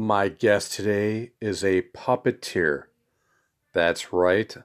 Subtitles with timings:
[0.00, 2.84] My guest today is a puppeteer.
[3.72, 4.56] That's right,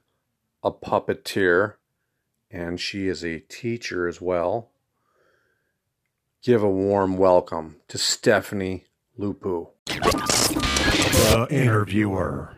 [0.64, 1.74] a puppeteer.
[2.52, 4.70] And she is a teacher as well.
[6.44, 8.84] Give a warm welcome to Stephanie
[9.18, 9.70] Lupu.
[9.88, 12.54] The interviewer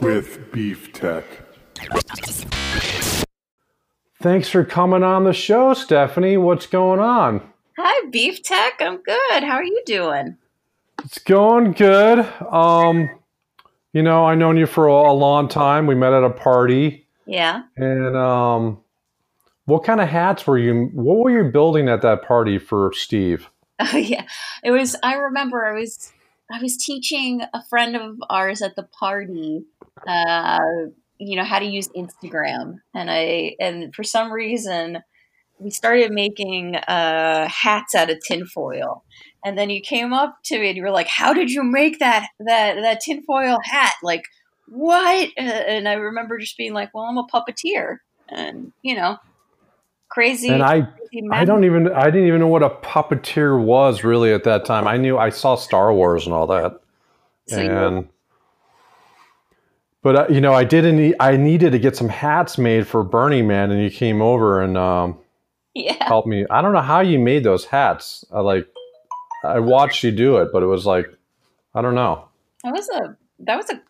[0.00, 1.24] with Beef Tech.
[4.20, 6.36] Thanks for coming on the show, Stephanie.
[6.36, 7.48] What's going on?
[7.78, 8.80] Hi, Beef Tech.
[8.80, 9.44] I'm good.
[9.44, 10.38] How are you doing?
[11.04, 12.20] It's going good.
[12.50, 13.10] Um,
[13.92, 15.86] you know, I've known you for a, a long time.
[15.86, 17.06] We met at a party.
[17.26, 17.62] Yeah.
[17.76, 18.80] And um,
[19.64, 20.90] what kind of hats were you?
[20.92, 23.48] What were you building at that party for Steve?
[23.80, 24.26] Oh yeah.
[24.62, 24.94] It was.
[25.02, 25.64] I remember.
[25.64, 26.12] I was.
[26.48, 29.64] I was teaching a friend of ours at the party.
[30.06, 30.60] Uh,
[31.18, 35.02] you know how to use Instagram, and I and for some reason
[35.58, 39.04] we started making uh, hats out of tinfoil.
[39.44, 41.98] And then you came up to me and you were like, "How did you make
[41.98, 43.94] that that that tinfoil hat?
[44.02, 44.24] Like
[44.66, 49.18] what?" Uh, and I remember just being like, "Well, I'm a puppeteer," and you know,
[50.08, 50.48] crazy.
[50.48, 54.32] And I, crazy I don't even, I didn't even know what a puppeteer was really
[54.32, 54.86] at that time.
[54.86, 56.80] I knew I saw Star Wars and all that,
[57.48, 58.08] So you- and
[60.02, 61.14] but uh, you know, I didn't.
[61.20, 64.76] I needed to get some hats made for Burning Man, and you came over and
[64.76, 65.18] um,
[65.74, 66.04] yeah.
[66.04, 66.44] helped me.
[66.50, 68.24] I don't know how you made those hats.
[68.32, 68.66] I like,
[69.42, 71.06] I watched you do it, but it was like,
[71.74, 72.28] I don't know.
[72.64, 73.80] That was a that was a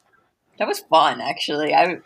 [0.59, 1.75] that was fun actually.
[1.75, 1.99] I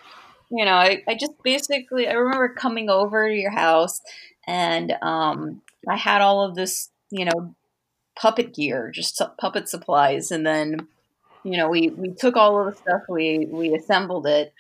[0.51, 4.01] you know, I, I just basically I remember coming over to your house
[4.47, 7.55] and um I had all of this, you know,
[8.19, 10.89] puppet gear, just puppet supplies and then
[11.45, 14.53] you know, we we took all of the stuff, we we assembled it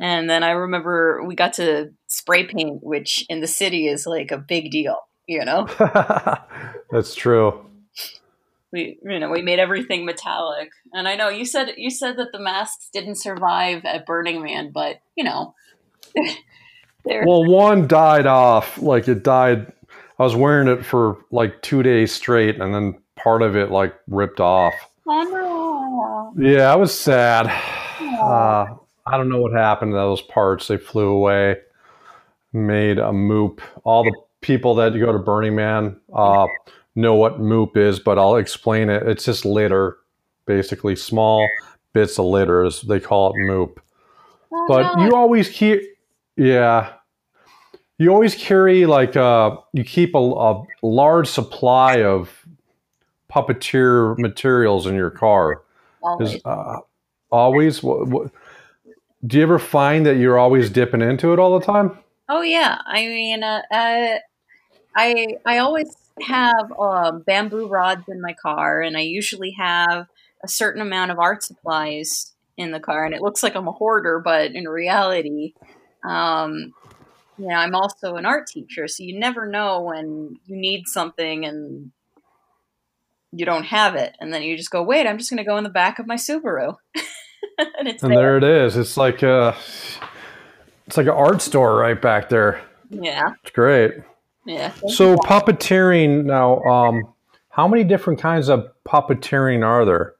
[0.00, 4.32] and then I remember we got to spray paint, which in the city is like
[4.32, 5.66] a big deal, you know.
[6.90, 7.64] That's true.
[8.74, 12.32] We you know we made everything metallic and i know you said you said that
[12.32, 15.54] the masks didn't survive at burning man but you know
[17.04, 18.78] Well, one died off.
[18.78, 19.72] Like it died.
[20.18, 23.94] I was wearing it for like two days straight, and then part of it like
[24.08, 24.74] ripped off.
[25.06, 27.46] oh no Yeah, I was sad.
[28.00, 28.76] Uh,
[29.06, 30.68] I don't know what happened to those parts.
[30.68, 31.56] They flew away,
[32.52, 33.60] made a moop.
[33.82, 36.46] All the people that go to Burning Man uh,
[36.94, 39.06] know what moop is, but I'll explain it.
[39.06, 39.98] It's just litter,
[40.46, 41.48] basically small
[41.92, 42.64] bits of litter.
[42.64, 43.78] as They call it moop.
[44.52, 45.04] Oh, But no.
[45.04, 45.80] you always keep,
[46.36, 46.92] yeah.
[47.98, 52.44] You always carry like uh, you keep a, a large supply of
[53.30, 55.62] puppeteer materials in your car.
[56.02, 56.34] Always.
[56.34, 56.78] Is uh,
[57.30, 57.82] always?
[57.84, 58.32] What, what,
[59.24, 61.96] do you ever find that you're always dipping into it all the time?
[62.28, 64.16] oh yeah i mean uh, uh,
[64.96, 70.06] i i always have um, bamboo rods in my car and i usually have
[70.44, 73.72] a certain amount of art supplies in the car and it looks like i'm a
[73.72, 75.54] hoarder but in reality
[76.08, 76.72] um,
[77.38, 81.44] you know i'm also an art teacher so you never know when you need something
[81.44, 81.90] and
[83.32, 85.56] you don't have it and then you just go wait i'm just going to go
[85.56, 86.76] in the back of my subaru
[87.58, 88.18] and it's And there.
[88.18, 88.76] there it is.
[88.76, 89.56] It's like a,
[90.86, 92.62] it's like an art store right back there.
[92.90, 93.94] yeah It's great.
[94.46, 96.60] Yeah So puppeteering now.
[96.62, 97.14] Um,
[97.50, 100.14] how many different kinds of puppeteering are there?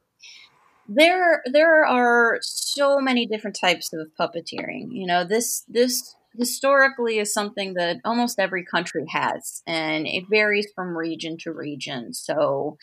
[0.89, 7.33] there there are so many different types of puppeteering you know this this historically is
[7.33, 12.77] something that almost every country has and it varies from region to region so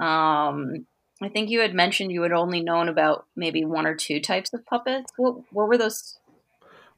[0.00, 0.86] um
[1.22, 4.52] i think you had mentioned you had only known about maybe one or two types
[4.52, 6.18] of puppets what what were those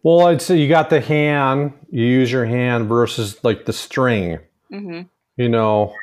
[0.03, 1.73] Well, I'd say you got the hand.
[1.91, 4.39] You use your hand versus like the string.
[4.71, 5.03] hmm
[5.37, 5.95] You know,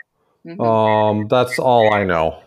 [0.45, 2.41] hmm um, that's all I know.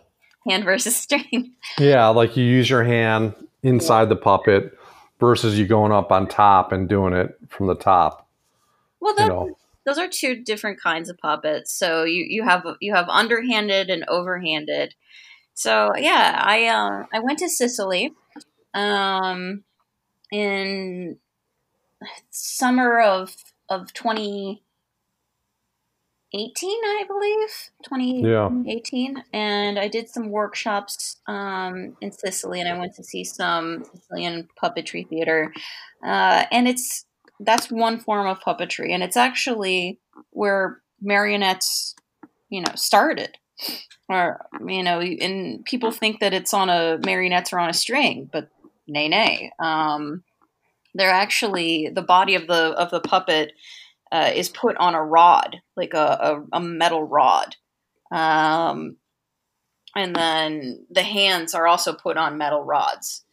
[0.49, 4.77] hand versus string Yeah, like you use your hand inside the puppet
[5.21, 8.29] versus you going up on top and doing it from the top.
[9.01, 11.73] well You know, those are two different kinds of puppets.
[11.73, 14.91] So you, you have you have underhanded and overhanded.
[15.55, 18.15] So yeah, I uh, I went to Sicily,
[18.75, 19.65] um,
[20.31, 21.17] in
[22.31, 23.35] summer of
[23.69, 24.63] of twenty
[26.35, 27.49] eighteen, I believe
[27.85, 29.17] 2018.
[29.17, 29.23] Yeah.
[29.33, 34.49] and I did some workshops um, in Sicily, and I went to see some Sicilian
[34.63, 35.53] puppetry theater,
[36.05, 37.07] uh, and it's
[37.41, 40.01] that's one form of puppetry, and it's actually
[40.31, 41.95] where marionettes,
[42.49, 43.39] you know, started.
[44.09, 48.29] Or you know, and people think that it's on a marionettes are on a string,
[48.33, 48.49] but
[48.87, 49.53] nay, nay.
[49.59, 50.23] Um,
[50.99, 53.53] they're actually the body of the of the puppet
[54.13, 55.99] uh, is put on a rod, like a,
[56.53, 57.57] a, a metal rod,
[58.11, 58.97] um,
[59.95, 63.25] and then the hands are also put on metal rods.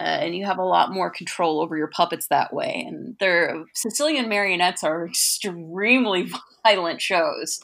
[0.00, 2.84] Uh, and you have a lot more control over your puppets that way.
[2.88, 6.32] And their Sicilian marionettes are extremely
[6.64, 7.60] violent shows.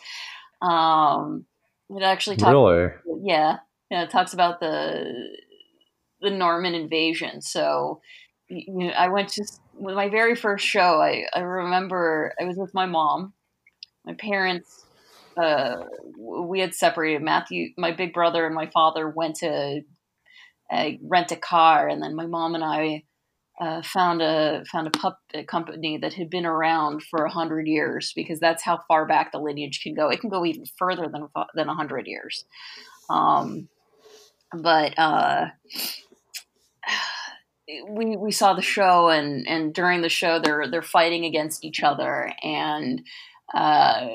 [0.63, 1.47] Um,
[1.89, 2.91] it actually talks, Really?
[3.25, 3.57] yeah,
[3.91, 5.13] yeah, it talks about the
[6.21, 7.43] the Norman invasion.
[7.43, 8.01] So,
[8.51, 9.45] you know, I went to
[9.81, 11.01] my very first show.
[11.01, 13.33] I I remember I was with my mom,
[14.05, 14.85] my parents.
[15.41, 15.85] Uh,
[16.19, 17.23] we had separated.
[17.23, 19.83] Matthew, my big brother, and my father went to
[20.71, 23.05] uh, rent a car, and then my mom and I
[23.61, 28.13] uh, found a found a puppet company that had been around for a hundred years
[28.17, 30.09] because that's how far back the lineage can go.
[30.09, 32.45] It can go even further than than a hundred years.
[33.09, 33.69] Um,
[34.53, 35.47] but uh,
[37.89, 41.83] we we saw the show, and and during the show, they're they're fighting against each
[41.83, 43.03] other, and
[43.55, 44.07] uh,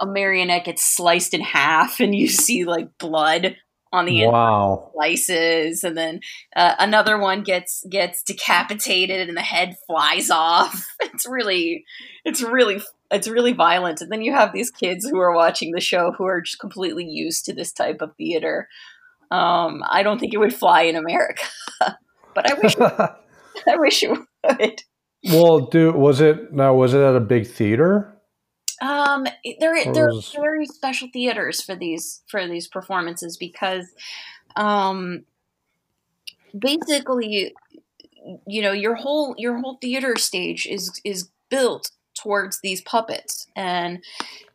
[0.00, 3.56] a marionette gets sliced in half, and you see like blood
[3.92, 4.90] on the Wow.
[4.94, 5.82] slices.
[5.82, 6.20] And then
[6.54, 10.84] uh, another one gets gets decapitated and the head flies off.
[11.00, 11.84] It's really
[12.24, 12.80] it's really
[13.10, 14.00] it's really violent.
[14.00, 17.04] And then you have these kids who are watching the show who are just completely
[17.04, 18.68] used to this type of theater.
[19.30, 21.42] Um, i don't think it would fly in america
[22.38, 22.76] but i wish
[23.66, 24.82] i wish you would
[25.24, 26.74] well, do was it now?
[26.74, 28.14] Was it at a big theater?
[28.80, 29.26] Um,
[29.58, 33.86] there Or there are very special theaters for these for these performances because,
[34.54, 35.24] um,
[36.56, 37.52] basically,
[38.46, 43.98] you know, your whole your whole theater stage is is built towards these puppets, and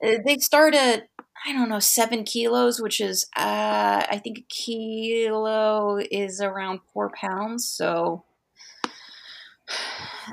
[0.02, 1.10] uh, they start at
[1.46, 7.12] I don't know seven kilos, which is uh, I think a kilo is around four
[7.12, 8.24] pounds, so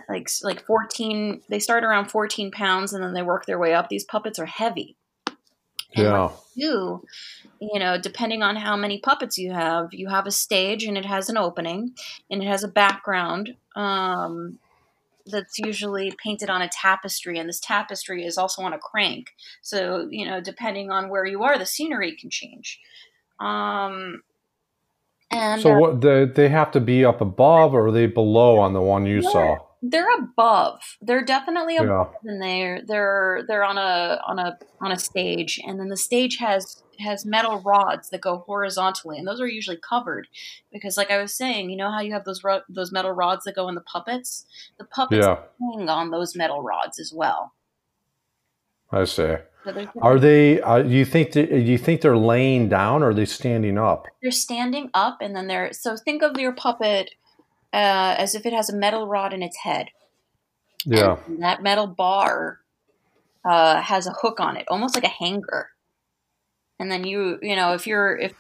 [0.09, 3.89] like like 14 they start around 14 pounds and then they work their way up
[3.89, 4.97] these puppets are heavy
[5.95, 6.31] And Yeah.
[6.55, 7.05] you
[7.61, 11.07] you know depending on how many puppets you have you have a stage and it
[11.07, 11.95] has an opening
[12.31, 14.59] and it has a background um,
[15.27, 19.29] that's usually painted on a tapestry and this tapestry is also on a crank
[19.63, 22.79] so you know depending on where you are the scenery can change
[23.41, 24.23] um,
[25.31, 26.01] and So uh, what?
[26.01, 29.23] They they have to be up above, or are they below on the one you
[29.23, 29.31] Yeah.
[29.31, 29.59] saw?
[29.83, 32.31] They're above they're definitely above Yeah.
[32.31, 36.37] and they're they're they're on a on a on a stage and then the stage
[36.37, 40.29] has has metal rods that go horizontally and those are usually covered
[40.71, 43.45] because like i was saying you know how you have those ro- those metal rods
[43.45, 44.45] that go in the puppets
[44.79, 45.39] the puppets Yeah.
[45.75, 47.55] hang on those metal rods as well
[48.93, 49.37] I see.
[49.65, 50.61] so they're, they?
[50.61, 51.31] Uh, you think?
[51.33, 54.07] They, you think they're laying down, or are they standing up?
[54.21, 57.13] they're standing up and then they're so think of your puppet
[57.73, 59.89] uh, as if it has a metal rod in its head
[60.85, 61.19] Yeah.
[61.27, 62.61] And that metal bar
[63.45, 65.71] uh, has a hook on it, almost like a hanger.
[66.79, 68.33] And then you, you know, if you're if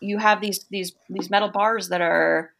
[0.00, 2.52] you have these these these metal bars that are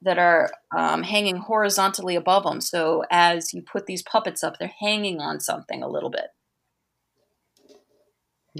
[0.00, 4.72] that are um, hanging horizontally above them, so as you put these puppets up, they're
[4.80, 6.28] hanging on something a little bit.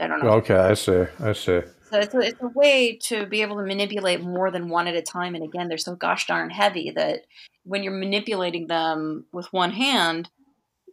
[0.00, 0.30] I don't know.
[0.32, 1.04] Okay, I see.
[1.20, 1.62] I see.
[1.92, 4.94] So it's a, it's a way to be able to manipulate more than one at
[4.94, 5.34] a time.
[5.34, 7.26] And again, they're so gosh darn heavy that
[7.64, 10.30] when you're manipulating them with one hand,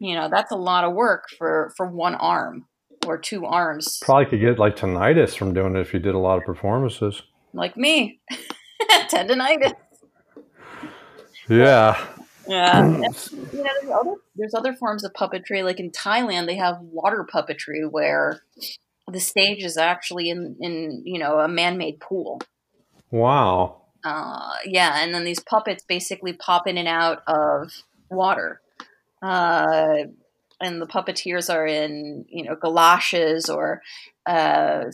[0.01, 2.65] you know, that's a lot of work for, for one arm
[3.07, 6.19] or two arms, Probably could get like tinnitus from doing it if you did a
[6.19, 7.21] lot of performances.
[7.53, 8.19] like me.
[9.09, 9.71] Tendonitis.
[11.47, 12.05] Yeah.
[12.45, 12.87] Yeah.
[12.91, 15.63] you know, there's other, there's other forms of puppetry.
[15.63, 18.41] Like in Thailand, they have water puppetry where
[19.09, 22.41] the stage is actually in, in you know, a man made pool.
[23.11, 23.81] Wow.
[24.03, 27.71] uh, yeah, and then these puppets basically pop in and out of
[28.09, 28.61] water.
[29.21, 30.05] Uh,
[30.61, 33.81] and the puppeteers are in, you know, galoshes or
[34.25, 34.85] uh,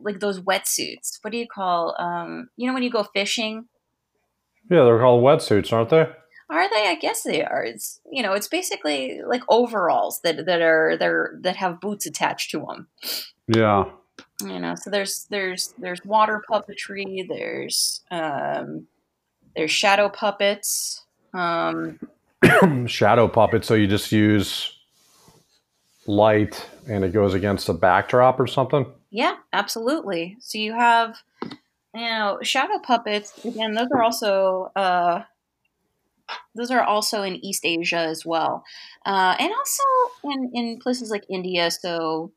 [0.00, 1.18] like those wetsuits.
[1.22, 3.66] What do you call, um, you know, when you go fishing?
[4.70, 6.06] Yeah, they're called wetsuits, aren't they?
[6.50, 6.88] Are they?
[6.88, 7.62] I guess they are.
[7.62, 12.50] It's you know, it's basically like overalls that that are they're that have boots attached
[12.52, 12.88] to them.
[13.48, 13.84] Yeah.
[14.42, 18.86] you know so there's there's there's water puppetry there's um
[19.56, 21.98] there's shadow puppets um
[22.86, 23.64] Shadow puppet.
[23.64, 24.72] So you just use
[26.06, 28.86] light and it goes against a backdrop or something.
[29.10, 31.16] yeah absolutely so you have
[31.94, 35.22] you know shadow puppets again those are also uh
[36.54, 38.64] those are also in east asia as well
[39.04, 39.82] uh and also
[40.24, 42.32] in in places like india so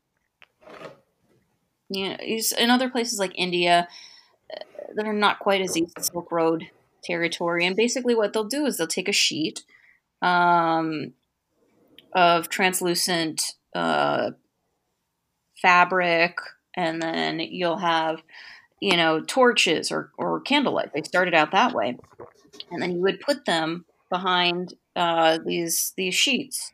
[1.94, 2.16] you know
[2.58, 3.88] in other places like india
[4.54, 4.60] uh,
[4.94, 6.68] that are not quite as silk road
[7.04, 9.62] territory and basically what they'll do is they'll take a sheet
[10.20, 11.12] um
[12.12, 14.30] of translucent uh
[15.60, 16.36] fabric
[16.76, 18.22] and then you'll have
[18.82, 20.92] you know, torches or, or candlelight.
[20.92, 21.96] They started out that way.
[22.72, 26.72] And then you would put them behind uh, these these sheets.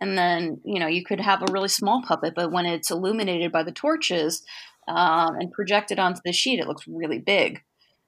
[0.00, 3.52] And then, you know, you could have a really small puppet, but when it's illuminated
[3.52, 4.42] by the torches
[4.88, 7.62] um, and projected onto the sheet, it looks really big.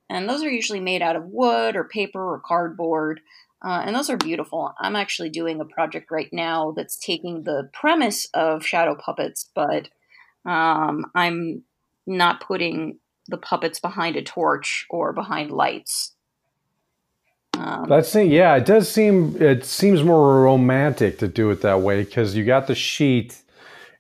[0.09, 3.21] And those are usually made out of wood or paper or cardboard.
[3.65, 4.75] Uh, and those are beautiful.
[4.81, 9.89] I'm actually doing a project right now that's taking the premise of shadow puppets, but
[10.45, 11.63] um, I'm
[12.07, 16.15] not putting the puppets behind a torch or behind lights.
[17.59, 22.03] Um, That's yeah, it does seem it seems more romantic to do it that way
[22.03, 23.39] because you got the sheet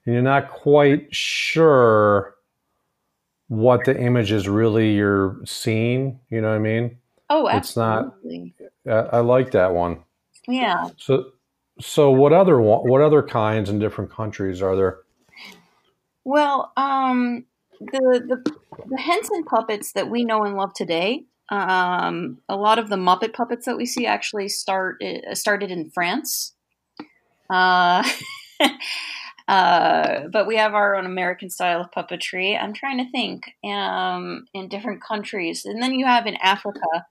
[0.05, 2.35] and you're not quite sure
[3.49, 6.19] what the image is really you're seeing.
[6.31, 6.97] You know what I mean?
[7.29, 8.55] Oh, absolutely.
[8.59, 9.13] It's not.
[9.13, 10.03] I, I like that one.
[10.49, 10.89] Yeah.
[10.97, 11.33] So,
[11.81, 14.99] so what other what other kinds in different countries are there?
[16.25, 17.45] Well, um,
[17.81, 18.53] the the
[18.87, 21.25] the Henson puppets that we know and love today.
[21.49, 25.91] Um, a lot of the Muppet puppets that we see actually start uh, started in
[25.91, 26.55] France.
[27.51, 28.09] Uh,
[29.49, 32.59] uh, but we have our own American style of puppetry.
[32.61, 37.07] I'm trying to think um, in different countries, and then you have in Africa,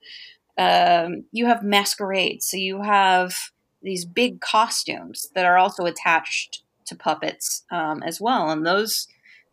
[0.58, 2.46] um, you have masquerades.
[2.46, 3.34] So you have
[3.82, 9.06] these big costumes that are also attached to puppets um, as well, and those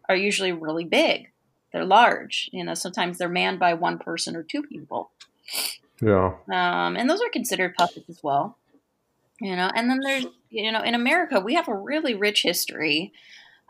[0.08, 1.32] are usually really big.
[1.72, 2.50] They're large.
[2.52, 5.12] You know, sometimes they're manned by one person or two people.
[6.02, 6.36] Yeah.
[6.52, 8.58] Um, and those are considered puppets as well.
[9.42, 13.14] You know, and then there's you know in America we have a really rich history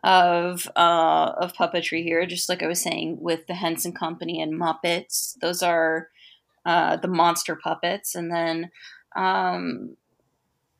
[0.03, 2.25] of uh, of puppetry here.
[2.25, 6.09] Just like I was saying with the Henson Company and Muppets, those are
[6.65, 8.71] uh, the monster puppets, and then
[9.15, 9.95] um,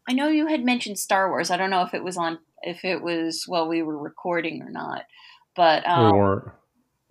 [0.08, 1.52] I know you had mentioned Star Wars.
[1.52, 4.70] I don't know if it was on if it was while we were recording or
[4.70, 5.06] not,
[5.56, 6.52] but um, we weren't.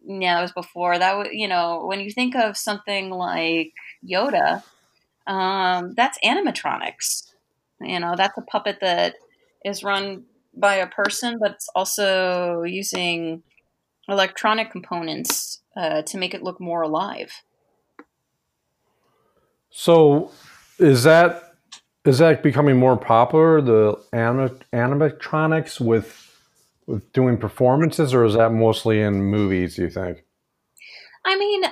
[0.07, 1.17] Yeah, that was before that.
[1.17, 3.73] Was, you know, when you think of something like
[4.09, 4.63] Yoda,
[5.27, 7.33] um, that's animatronics.
[7.81, 9.17] You know, that's a puppet that
[9.65, 10.25] is run
[10.57, 13.43] by a person, but it's also using
[14.09, 17.43] electronic components uh, to make it look more alive.
[19.71, 20.33] So,
[20.79, 21.55] is that
[22.05, 23.61] is that becoming more popular?
[23.61, 26.28] The anim- animatronics with
[27.13, 29.77] doing performances, or is that mostly in movies?
[29.77, 30.25] Do You think?
[31.25, 31.71] I mean, uh,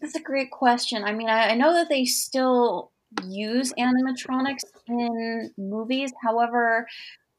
[0.00, 1.04] that's a great question.
[1.04, 2.90] I mean, I, I know that they still
[3.24, 6.12] use animatronics in movies.
[6.22, 6.88] However,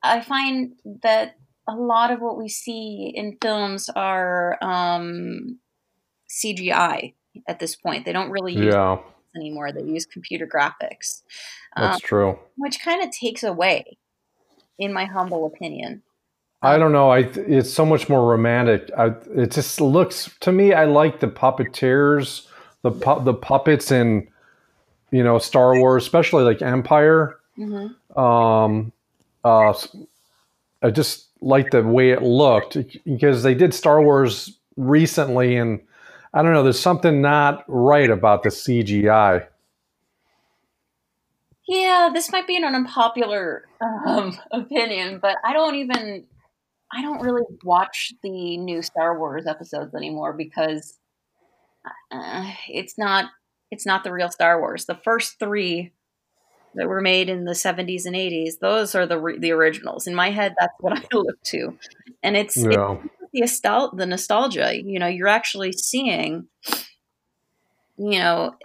[0.02, 1.36] I find that
[1.68, 5.60] a lot of what we see in films are um,
[6.30, 7.14] CGI
[7.48, 8.06] at this point.
[8.06, 8.98] They don't really use yeah.
[9.36, 9.72] anymore.
[9.72, 11.22] They use computer graphics.
[11.76, 12.40] That's um, true.
[12.58, 13.98] Which kind of takes away,
[14.78, 16.04] in my humble opinion.
[16.64, 17.10] I don't know.
[17.10, 18.90] I it's so much more romantic.
[18.98, 20.74] I, it just looks to me.
[20.74, 22.48] I like the puppeteers,
[22.84, 24.30] the pu- the puppets in,
[25.12, 27.38] you know, Star Wars, especially like Empire.
[27.58, 28.18] Mm-hmm.
[28.18, 28.94] Um,
[29.44, 29.74] uh,
[30.82, 35.82] I just like the way it looked because they did Star Wars recently, and
[36.34, 36.64] I don't know.
[36.64, 39.48] There's something not right about the CGI.
[41.68, 46.26] Yeah, this might be an unpopular um, opinion, but I don't even
[46.96, 51.00] I don't really watch the new Star Wars episodes anymore because
[52.12, 53.26] uh, it's not
[53.72, 54.86] it's not the real Star Wars.
[54.86, 55.92] The first three
[56.76, 60.06] that were made in the 70s and 80s, those are the the originals.
[60.06, 61.78] In my head, that's what I look to,
[62.22, 62.66] and it's, it's
[63.62, 64.76] the, the nostalgia.
[64.76, 66.48] You know, you're actually seeing,
[67.98, 68.56] you know,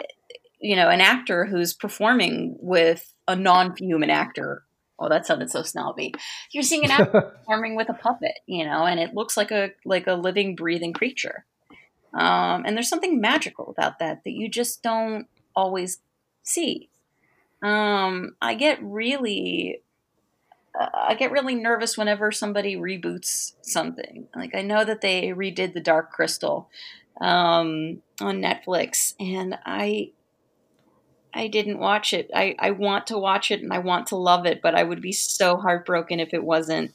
[0.59, 4.63] you know, an actor who's performing with a non-human actor
[4.99, 6.13] oh that sounded so snobby.
[6.51, 9.71] You're seeing an actor performing with a puppet you know and it looks like a
[9.85, 11.45] like a living breathing creature.
[12.13, 15.99] Um, and there's something magical about that that you just don't always
[16.43, 16.89] see.
[17.61, 19.81] Um, i get really
[20.79, 24.27] uh, i get really nervous whenever somebody reboots something.
[24.35, 26.69] Like i know that they redid the dark crystal
[27.19, 30.11] um, on netflix and i
[31.33, 32.29] I didn't watch it.
[32.33, 35.01] I, I want to watch it and I want to love it, but I would
[35.01, 36.91] be so heartbroken if it wasn't.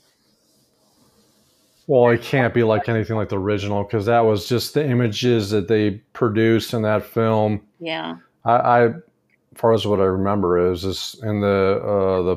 [1.86, 5.50] Well, it can't be like anything like the original because that was just the images
[5.50, 7.60] that they produced in that film.
[7.78, 8.16] Yeah.
[8.44, 12.36] I, I as far as what I remember is this, and the uh, the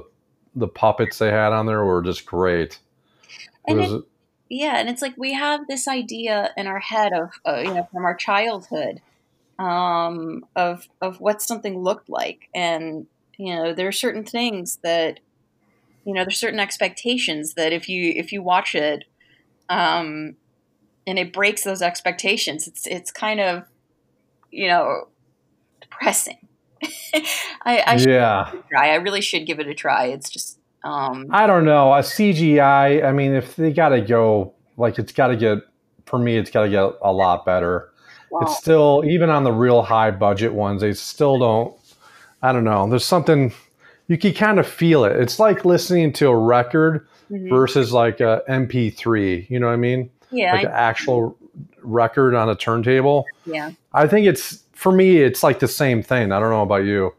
[0.55, 2.79] the puppets they had on there were just great.
[3.65, 4.03] And it,
[4.49, 7.87] yeah, and it's like we have this idea in our head of uh, you know
[7.91, 9.01] from our childhood
[9.59, 15.19] um, of of what something looked like, and you know there are certain things that
[16.05, 19.05] you know there's certain expectations that if you if you watch it,
[19.69, 20.35] um,
[21.05, 22.67] and it breaks those expectations.
[22.67, 23.63] It's it's kind of
[24.51, 25.07] you know
[25.81, 26.47] depressing.
[27.65, 28.91] I, I yeah, try.
[28.91, 30.05] I really should give it a try.
[30.05, 31.93] It's just um, I don't know.
[31.93, 33.03] A CGI.
[33.03, 35.59] I mean, if they got to go, like it's got to get.
[36.05, 37.91] For me, it's got to get a lot better.
[38.29, 40.81] Well, it's still even on the real high budget ones.
[40.81, 41.73] They still don't.
[42.41, 42.87] I don't know.
[42.89, 43.53] There's something
[44.07, 45.15] you can kind of feel it.
[45.17, 47.49] It's like listening to a record mhm.
[47.49, 49.49] versus like a MP3.
[49.49, 50.09] You know what I mean?
[50.31, 51.37] yeah, Like I- an actual
[51.81, 53.25] record on a turntable.
[53.45, 53.71] yeah.
[53.93, 55.17] I think it's for me.
[55.17, 56.31] It's like the same thing.
[56.31, 57.13] I don't know about you.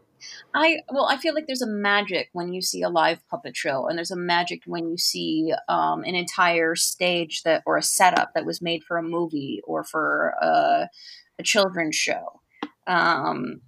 [0.53, 3.87] I well, I feel like there's a magic when you see a live puppet show,
[3.87, 8.33] and there's a magic when you see um, an entire stage that or a setup
[8.33, 10.89] that was made for a movie or for a,
[11.37, 12.41] a children's show,
[12.87, 13.61] um,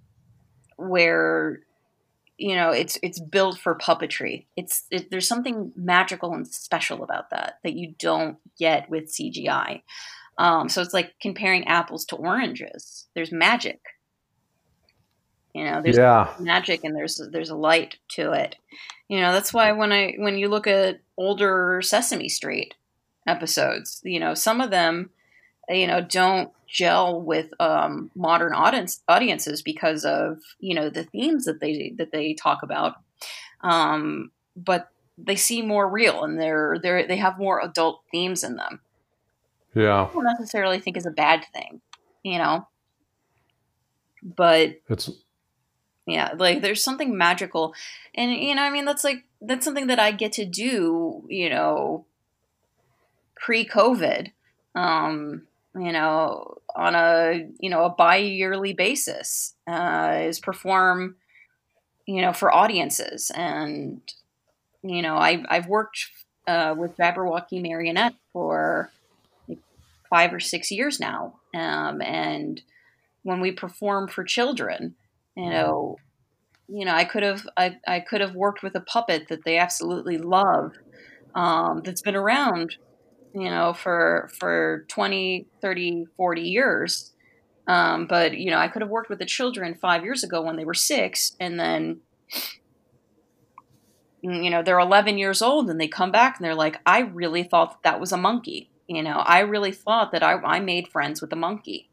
[0.76, 1.60] where
[2.38, 4.46] you know it's it's built for puppetry.
[4.56, 9.82] It's it, there's something magical and special about that that you don't get with CGI.
[10.38, 13.06] Um, so it's like comparing apples to oranges.
[13.14, 13.80] There's magic.
[15.54, 18.56] You know, there's yeah, magic and there's there's a light to it.
[19.08, 22.74] You know, that's why when I when you look at older Sesame Street
[23.26, 25.10] episodes, you know, some of them
[25.68, 31.44] you know don't gel with um, modern audience audiences because of you know the themes
[31.44, 32.96] that they that they talk about.
[33.60, 38.56] Um, but they seem more real and they're they're they have more adult themes in
[38.56, 38.80] them.
[39.74, 40.04] yeah.
[40.04, 41.80] I don't necessarily think is a bad thing,
[42.22, 42.66] you know.
[44.22, 45.10] But It's
[46.06, 47.74] yeah like there's something magical
[48.14, 51.48] and you know i mean that's like that's something that i get to do you
[51.48, 52.04] know
[53.36, 54.32] pre-covid
[54.74, 55.42] um
[55.74, 61.16] you know on a you know a bi-yearly basis uh is perform
[62.06, 64.00] you know for audiences and
[64.82, 66.10] you know i i've worked
[66.48, 68.90] uh with jabberwocky marionette for
[69.48, 69.60] like
[70.10, 72.62] five or six years now um and
[73.22, 74.96] when we perform for children
[75.36, 75.96] you know
[76.68, 79.58] you know i could have i, I could have worked with a puppet that they
[79.58, 80.72] absolutely love
[81.34, 82.76] um, that's been around
[83.34, 87.12] you know for for 20 30 40 years.
[87.66, 90.56] Um, but you know i could have worked with the children five years ago when
[90.56, 92.00] they were six and then
[94.20, 97.44] you know they're 11 years old and they come back and they're like i really
[97.44, 98.68] thought that, that was a monkey.
[98.88, 101.88] You know i really thought that i, I made friends with a monkey.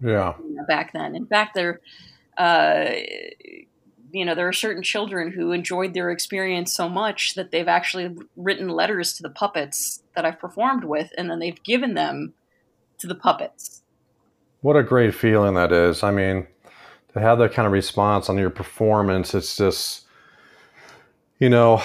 [0.00, 1.14] Yeah, you know, back then.
[1.14, 1.80] In fact, there,
[2.36, 2.90] uh,
[4.12, 8.16] you know, there are certain children who enjoyed their experience so much that they've actually
[8.36, 12.34] written letters to the puppets that I've performed with, and then they've given them
[12.98, 13.82] to the puppets.
[14.60, 16.02] what a great feeling that is.
[16.02, 16.46] I mean,
[17.12, 20.06] to have that kind of response on your performance, it's just,
[21.38, 21.78] you know,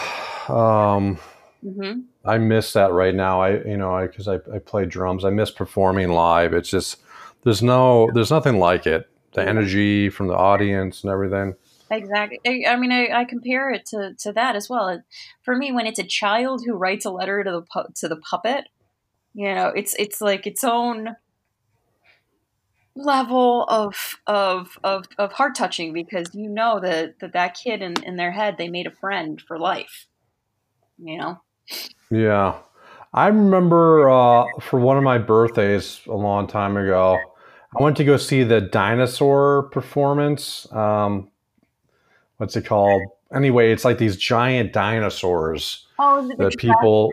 [0.47, 1.17] um,
[1.61, 3.41] hmm I miss that right now.
[3.41, 5.25] I, you know, I because I, I play drums.
[5.25, 6.53] I miss performing live.
[6.53, 6.97] It's just
[7.43, 9.09] there's no there's nothing like it.
[9.33, 11.55] The energy from the audience and everything.
[11.91, 12.39] Exactly.
[12.45, 15.01] I, I mean, I, I compare it to, to that as well.
[15.43, 18.17] For me, when it's a child who writes a letter to the pu- to the
[18.17, 18.65] puppet,
[19.33, 21.15] you know, it's it's like its own
[22.95, 28.03] level of of of, of heart touching because you know that, that that kid in,
[28.03, 30.07] in their head they made a friend for life.
[30.97, 31.41] You know.
[32.11, 32.59] Yeah.
[33.11, 37.17] I remember uh, for one of my birthdays a long time ago,
[37.77, 40.71] I went to go see the dinosaur performance.
[40.71, 41.29] Um,
[42.37, 43.01] what's it called?
[43.33, 47.11] Anyway, it's like these giant dinosaurs Oh, is it, the that people.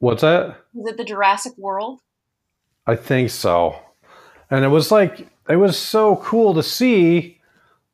[0.00, 0.56] What's that?
[0.78, 2.00] is it the Jurassic World?
[2.86, 3.78] I think so.
[4.50, 7.40] And it was like, it was so cool to see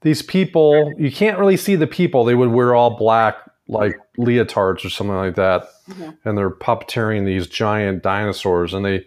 [0.02, 0.92] these people.
[0.98, 2.24] You can't really see the people.
[2.24, 3.36] They would wear all black,
[3.68, 5.66] like leotards or something like that.
[5.88, 6.16] Mhm.
[6.24, 8.74] And they're puppeteering these giant dinosaurs.
[8.74, 9.06] And they,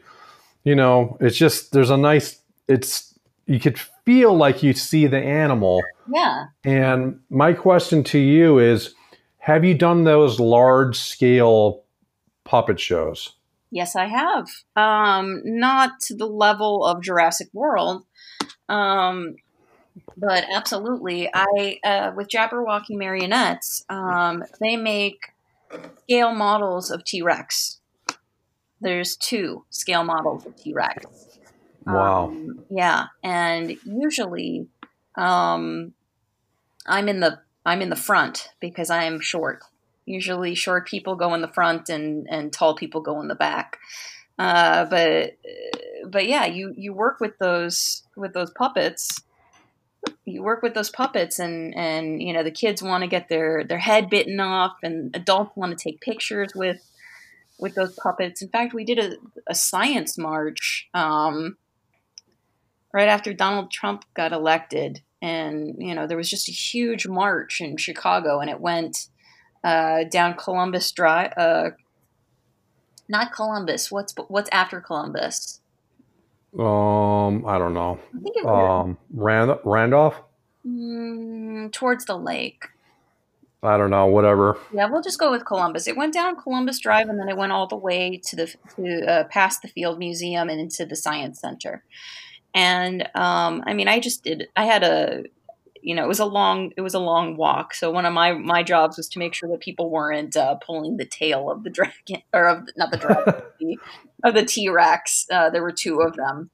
[0.63, 5.19] you know, it's just, there's a nice, it's, you could feel like you see the
[5.19, 5.82] animal.
[6.13, 6.45] Yeah.
[6.63, 8.93] And my question to you is
[9.39, 11.84] have you done those large scale
[12.43, 13.34] puppet shows?
[13.71, 14.49] Yes, I have.
[14.75, 18.06] Um, not to the level of Jurassic World,
[18.69, 19.36] um,
[20.15, 21.30] but absolutely.
[21.34, 25.34] I uh, with Jabberwocky marionettes, um, they make
[26.03, 27.80] scale models of T Rex.
[28.80, 31.06] There's two scale models of T Rex.
[31.88, 32.26] Wow.
[32.26, 34.67] Um, yeah, and usually,
[35.15, 35.93] um,
[36.86, 39.63] I'm in the I'm in the front because I am short.
[40.06, 43.78] Usually, short people go in the front, and and tall people go in the back.
[44.38, 45.38] Uh, but
[46.10, 49.21] but yeah, you you work with those with those puppets.
[50.26, 53.63] You work with those puppets, and and you know the kids want to get their
[53.63, 56.82] their head bitten off, and adults want to take pictures with
[57.60, 58.41] with those puppets.
[58.41, 59.15] In fact, we did a,
[59.47, 61.58] a science march um,
[62.93, 67.62] right after Donald Trump got elected, and you know there was just a huge march
[67.62, 69.08] in Chicago, and it went
[69.63, 71.34] uh, down Columbus Drive.
[71.38, 71.71] Uh,
[73.10, 73.91] not Columbus.
[73.91, 75.62] What's what's after Columbus?
[76.58, 78.00] Um, I don't know.
[78.15, 80.21] I think it was Um, Rand- Randolph.
[80.65, 82.65] mm, towards the lake.
[83.63, 84.06] I don't know.
[84.06, 84.58] Whatever.
[84.73, 85.88] Yeah, we'll just go with Columbus.
[85.88, 89.06] It went down Columbus Drive, and then it went all the way to the to
[89.06, 91.84] uh, past the Field Museum and into the Science Center.
[92.53, 94.47] And um, I mean, I just did.
[94.55, 95.23] I had a,
[95.81, 97.73] you know, it was a long it was a long walk.
[97.73, 100.97] So one of my my jobs was to make sure that people weren't uh, pulling
[100.97, 103.77] the tail of the dragon or of not the dragon the,
[104.23, 105.27] of the T Rex.
[105.31, 106.49] Uh, there were two of them.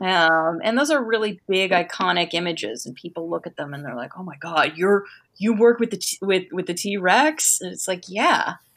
[0.00, 3.96] Um, and those are really big, iconic images, and people look at them and they're
[3.96, 5.04] like, "Oh my god, you're
[5.36, 8.54] you work with the t- with with the T Rex?" And it's like, "Yeah,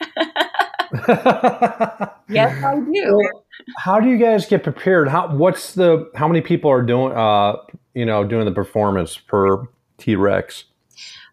[2.28, 3.30] yes, I do."
[3.78, 5.08] How do you guys get prepared?
[5.08, 7.56] How what's the how many people are doing uh
[7.94, 10.64] you know doing the performance per T Rex?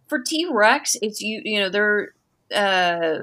[0.08, 2.14] For T Rex, it's you you know they're
[2.54, 3.20] uh,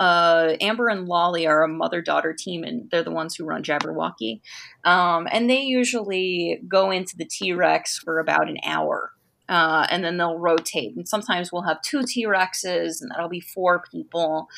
[0.00, 3.62] uh, Amber and Lolly are a mother daughter team, and they're the ones who run
[3.62, 4.40] Jabberwocky.
[4.84, 9.12] Um, and they usually go into the T Rex for about an hour.
[9.48, 10.94] Uh, and then they'll rotate.
[10.94, 14.48] And sometimes we'll have two T Rexes, and that'll be four people.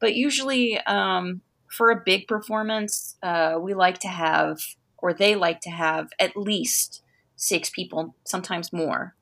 [0.00, 4.60] But usually, um, for a big performance, uh, we like to have,
[4.98, 7.02] or they like to have, at least
[7.36, 9.14] six people, sometimes more.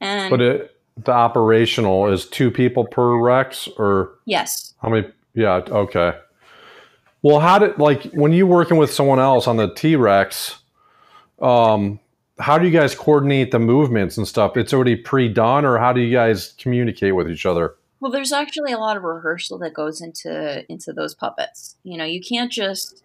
[0.00, 5.08] And But it the operational is two people per Rex or yes, how many?
[5.34, 5.62] Yeah.
[5.68, 6.14] Okay.
[7.22, 10.58] Well, how did like when you working with someone else on the T Rex?
[11.40, 12.00] Um,
[12.38, 14.56] how do you guys coordinate the movements and stuff?
[14.56, 17.74] It's already pre-done, or how do you guys communicate with each other?
[18.00, 21.76] Well, there's actually a lot of rehearsal that goes into into those puppets.
[21.84, 23.02] You know, you can't just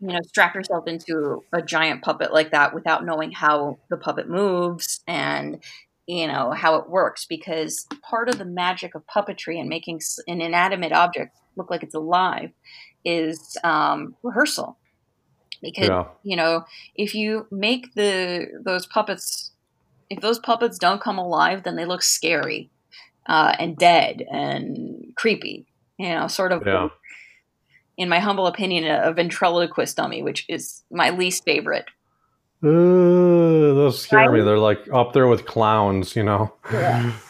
[0.00, 4.28] you know strap yourself into a giant puppet like that without knowing how the puppet
[4.28, 5.62] moves and
[6.06, 10.40] you know how it works because part of the magic of puppetry and making an
[10.40, 12.50] inanimate object look like it's alive
[13.04, 14.78] is um, rehearsal
[15.60, 16.04] because Yeah.
[16.24, 16.64] you know
[16.96, 19.52] if you make the those puppets
[20.10, 22.70] if those puppets don't come alive then they look scary
[23.26, 25.66] uh, and dead and creepy
[25.98, 26.88] you know sort of Yeah.
[27.96, 31.86] in my humble opinion a ventriloquist dummy which is my least favorite
[32.64, 32.68] Uh,
[33.74, 34.38] those scare me.
[34.38, 34.44] Right?
[34.44, 36.52] They're like up there with clowns, you know.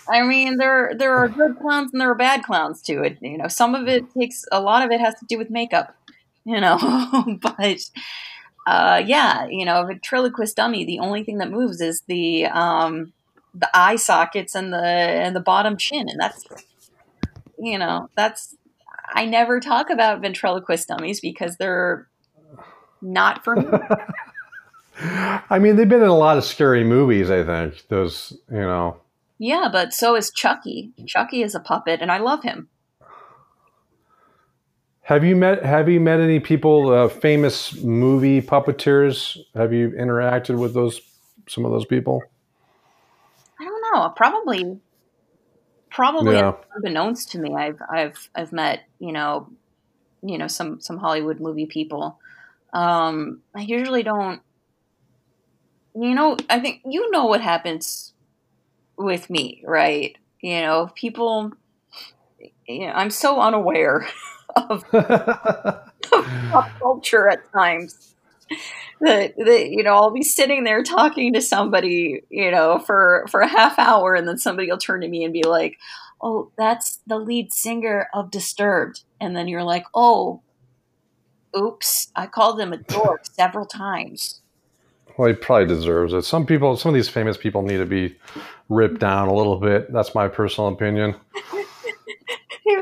[0.08, 3.38] i mean there there are good clowns and there are bad clowns too it you
[3.38, 5.94] know some of it takes a lot of it has to do with makeup
[6.44, 6.76] you know
[7.40, 7.78] but
[8.66, 13.12] uh, yeah you know a ventriloquist dummy the only thing that moves is the um,
[13.54, 16.44] the eye sockets and the and the bottom chin and that's
[17.58, 18.56] you know that's
[19.14, 22.08] i never talk about ventriloquist dummies because they're
[23.00, 23.66] not for me
[25.50, 27.30] I mean, they've been in a lot of scary movies.
[27.30, 28.98] I think those, you know.
[29.38, 32.68] yeah but so is chucky chucky is a puppet and i love him
[35.02, 39.36] Have you met Have you met any people, uh, famous movie puppeteers?
[39.54, 41.00] Have you interacted with those
[41.48, 42.22] some of those people?
[43.92, 44.78] Know probably
[45.90, 46.54] probably Yeah.
[46.74, 49.48] unbeknownst to me i've i've i've met you know
[50.22, 52.18] you know some some hollywood movie people.
[52.72, 54.40] Um i usually don't
[55.94, 58.14] you know i think you know what happens
[58.96, 60.16] with me right?
[60.40, 61.52] You know people
[62.66, 64.06] you know i'm so unaware
[64.56, 68.11] of pop culture at times
[69.00, 73.40] that, that you know I'll be sitting there talking to somebody you know for for
[73.40, 75.78] a half hour and then somebody will turn to me and be like
[76.20, 80.42] oh that's the lead singer of Disturbed and then you're like oh
[81.56, 84.40] oops I called him a dork several times
[85.18, 86.22] well, he probably deserves it.
[86.22, 88.16] Some people, some of these famous people, need to be
[88.70, 89.92] ripped down a little bit.
[89.92, 91.16] That's my personal opinion.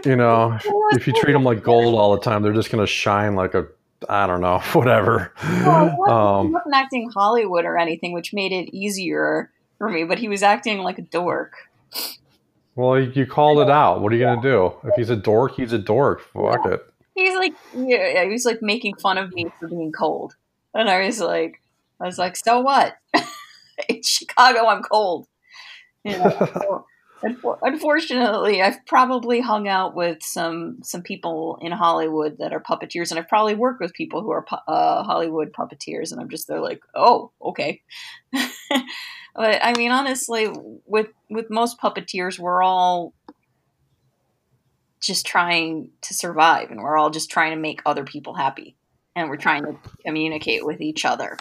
[0.05, 0.59] You know,
[0.93, 3.55] if you treat them like gold all the time, they're just going to shine like
[3.55, 3.67] a,
[4.09, 5.33] I don't know, whatever.
[5.43, 9.89] Well, he wasn't- Um, he wasn't acting Hollywood or anything, which made it easier for
[9.89, 10.05] me.
[10.05, 11.55] But he was acting like a dork.
[12.77, 14.01] Well, you, called it out.
[14.01, 14.73] What are you going to do?
[14.85, 16.23] If he's a dork, he's a dork.
[16.33, 16.87] Fuck it.
[17.15, 20.37] He's like, yeah, he was like making fun of me for being cold,
[20.73, 21.61] and I was like,
[22.01, 22.97] I was like, so what?
[23.89, 25.27] in Chicago, I'm cold.
[26.05, 26.87] You know, so,
[27.23, 33.19] unfortunately, I've probably hung out with some some people in Hollywood that are puppeteers, and
[33.19, 36.83] I've probably worked with people who are uh, Hollywood puppeteers, and I'm just they're like,
[36.95, 37.83] oh, okay.
[38.33, 40.49] but I mean, honestly,
[40.87, 43.13] with with most puppeteers, we're all
[45.01, 48.77] just trying to survive and we're all just trying to make other people happy
[49.17, 51.39] and we're trying to communicate with each other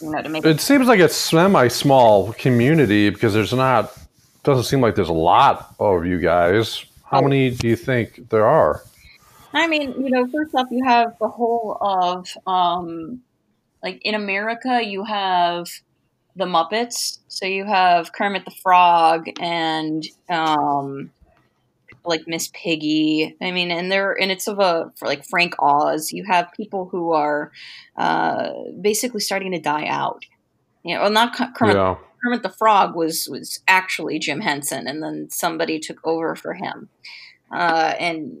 [0.00, 3.92] you know to make It seems like a semi small community because there's not,
[4.46, 6.86] doesn't seem like there's a lot of you guys.
[7.04, 8.82] How many do you think there are?
[9.52, 13.22] I mean, you know, first off, you have the whole of, um,
[13.82, 15.66] like in America, you have
[16.36, 17.18] the Muppets.
[17.28, 21.10] So you have Kermit the Frog and, um,
[22.04, 23.36] like Miss Piggy.
[23.40, 26.12] I mean, and they're, and it's of a, for like Frank Oz.
[26.12, 27.50] You have people who are,
[27.96, 30.24] uh, basically starting to die out.
[30.84, 31.96] You know, well, not Ker- Kermit Yeah.
[32.22, 36.88] Kermit the Frog was was actually Jim Henson, and then somebody took over for him.
[37.52, 38.36] Uh, and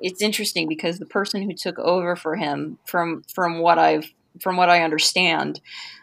[0.00, 4.56] it's interesting because the person who took over for him, from from what I've from
[4.56, 5.60] what I understand,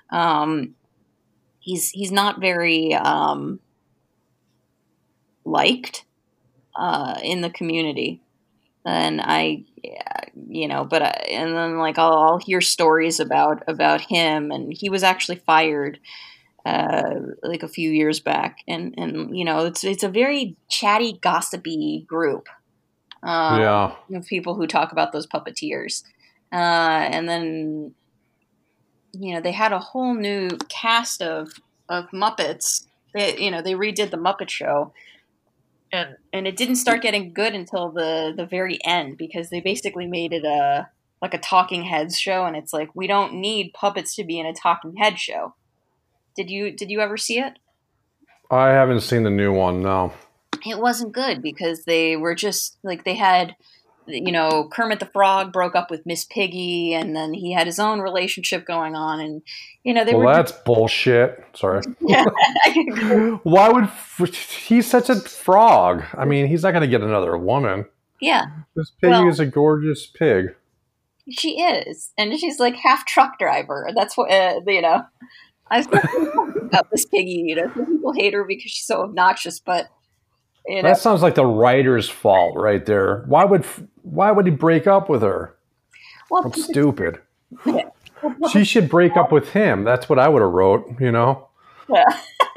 [0.10, 0.75] um,
[1.60, 3.60] he's he's not very um,
[5.45, 6.06] liked
[6.75, 8.21] uh, in the community.
[8.88, 9.63] And I,
[10.47, 14.71] you know, but I, and then like I'll, I'll hear stories about about him, and
[14.71, 15.97] he was actually fired
[16.65, 21.19] uh, like a few years back, and and you know it's it's a very chatty,
[21.21, 22.47] gossipy group.
[23.21, 23.95] Um, yeah.
[24.13, 26.04] of people who talk about those puppeteers,
[26.51, 27.93] uh, and then
[29.13, 31.54] you know they had a whole new cast of
[31.88, 32.88] of Muppets.
[33.13, 34.91] They, you know they redid the Muppet Show,
[35.91, 40.08] and and it didn't start getting good until the the very end because they basically
[40.08, 40.89] made it a
[41.21, 44.47] like a talking heads show, and it's like we don't need puppets to be in
[44.47, 45.54] a talking head show.
[46.36, 47.54] Did you did you ever see it?
[48.52, 50.13] I haven't seen the new one, no.
[50.65, 53.56] it wasn't good because they were just like they had
[54.08, 57.80] you know Kermit the Frog broke up with Miss Piggy and then he had his
[57.80, 59.41] own relationship going on and
[59.84, 61.43] you know they well, were that's bullshit.
[61.56, 61.82] Sorry.
[62.02, 62.24] yeah.
[63.43, 63.89] Why would
[64.36, 66.04] he's such a frog?
[66.13, 67.86] I mean, he's not going to get another woman.
[68.21, 68.45] yeah
[68.76, 70.56] This pig Well- is a gorgeous pig.
[71.32, 75.04] she is and she's like half truck driver that's what uh, you know
[75.71, 79.89] I've about Miss Piggy you know some people hate her because she's so obnoxious but
[80.67, 83.23] you know That sounds like the writer's fault right there.
[83.28, 83.65] Why would
[84.01, 85.56] why would he break up with her?
[86.30, 87.19] well, I'm stupid.
[88.51, 89.84] She should break up with him.
[89.84, 90.99] That's what I would have wrote.
[90.99, 91.47] You know.
[91.88, 92.06] Yeah.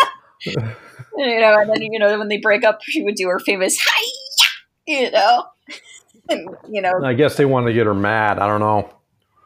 [0.47, 3.79] you know, and then you know when they break up, she would do her famous
[3.79, 4.55] "Hi,"
[4.87, 5.45] you know,
[6.31, 7.05] and you know.
[7.05, 8.39] I guess they wanted to get her mad.
[8.39, 8.89] I don't know.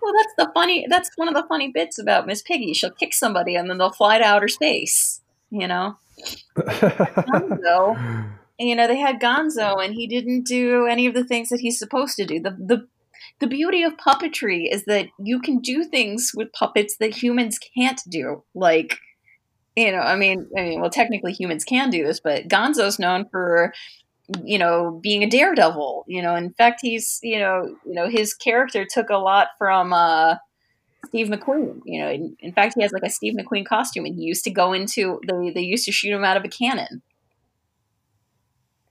[0.02, 0.86] Well, that's the funny.
[0.88, 2.74] That's one of the funny bits about Miss Piggy.
[2.74, 5.20] She'll kick somebody, and then they'll fly to outer space.
[5.50, 5.98] You know,
[6.56, 8.30] Gonzo.
[8.58, 11.78] you know, they had Gonzo, and he didn't do any of the things that he's
[11.78, 12.40] supposed to do.
[12.40, 12.88] The the
[13.40, 18.00] the beauty of puppetry is that you can do things with puppets that humans can't
[18.08, 18.44] do.
[18.54, 18.98] Like,
[19.76, 23.26] you know, I mean, I mean, well, technically humans can do this, but Gonzo's known
[23.30, 23.72] for,
[24.44, 26.04] you know, being a daredevil.
[26.08, 29.92] You know, in fact, he's, you know, you know, his character took a lot from
[29.92, 30.36] uh,
[31.06, 31.80] Steve McQueen.
[31.84, 34.44] You know, in, in fact, he has like a Steve McQueen costume, and he used
[34.44, 37.02] to go into they they used to shoot him out of a cannon.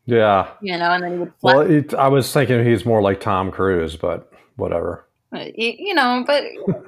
[0.05, 0.49] yeah.
[0.61, 1.53] You know, and then he would fly.
[1.55, 5.07] Well, it, I was thinking he's more like Tom Cruise, but whatever.
[5.33, 6.83] You, know, but this is-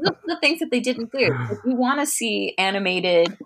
[0.00, 1.30] this is the things that they didn't do.
[1.50, 3.38] If you want to see animated,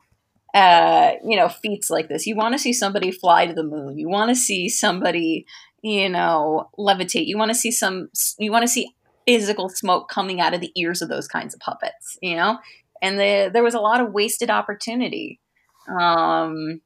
[0.54, 3.98] uh, you know, feats like this, you want to see somebody fly to the moon.
[3.98, 5.46] You want to see somebody,
[5.82, 7.26] you know, levitate.
[7.26, 8.08] You want to see some.
[8.38, 8.94] You want to see
[9.26, 12.18] physical smoke coming out of the ears of those kinds of puppets.
[12.20, 12.58] You know,
[13.00, 15.40] and the, there was a lot of wasted opportunity.
[15.88, 16.80] Um,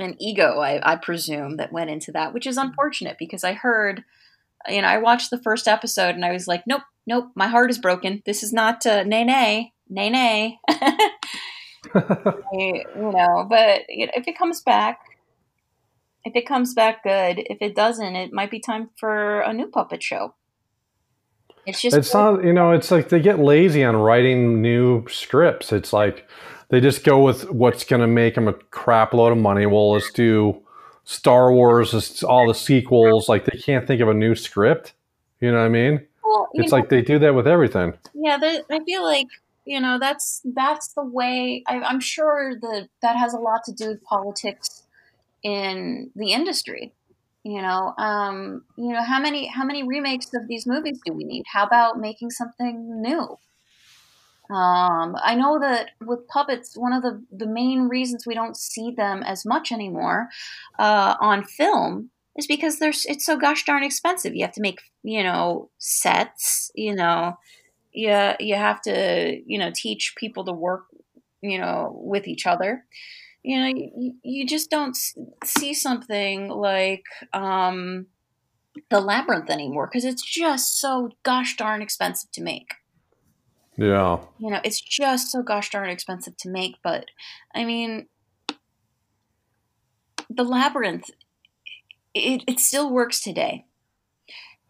[0.00, 4.04] and ego, I, I presume, that went into that, which is unfortunate because I heard
[4.68, 7.70] you know, I watched the first episode and I was like, nope, nope, my heart
[7.70, 8.22] is broken.
[8.26, 10.58] This is not uh, nay nay nay nay.
[12.52, 15.00] you know, but if it comes back,
[16.24, 19.66] if it comes back good, if it doesn't, it might be time for a new
[19.66, 20.34] puppet show.
[21.66, 25.72] It's just It's not, you know, it's like they get lazy on writing new scripts.
[25.72, 26.26] It's like
[26.70, 29.66] they just go with what's going to make them a crap load of money.
[29.66, 30.62] Well, let's do
[31.04, 33.28] Star Wars, all the sequels.
[33.28, 34.94] Like they can't think of a new script.
[35.40, 36.06] You know what I mean?
[36.24, 37.94] well, It's know, like they do that with everything.
[38.14, 38.38] yeah.
[38.70, 39.28] I feel like
[39.68, 41.62] you know that's that's the way.
[41.66, 44.84] I, I'm sure that that has a lot to do with politics
[45.42, 46.94] in the industry.
[47.44, 51.24] You know, um, you know how many how many remakes of these movies do we
[51.24, 51.44] need?
[51.52, 53.36] How about making something new?
[54.50, 58.90] Um, I know that with puppets, one of the, the main reasons we don't see
[58.90, 60.28] them as much anymore
[60.78, 64.34] uh, on film is because there's it's so gosh darn expensive.
[64.34, 66.70] You have to make you know sets.
[66.74, 67.36] You know,
[67.92, 70.86] you you have to you know teach people to work
[71.40, 72.84] you know with each other.
[73.42, 74.96] You know, you, you just don't
[75.44, 78.06] see something like um,
[78.90, 82.74] the labyrinth anymore because it's just so gosh darn expensive to make.
[83.76, 84.18] Yeah.
[84.38, 86.76] You know, it's just so gosh darn expensive to make.
[86.82, 87.06] But
[87.54, 88.08] I mean,
[90.28, 91.10] the labyrinth,
[92.12, 93.66] it, it still works today.